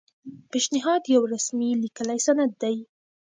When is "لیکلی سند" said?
1.83-2.51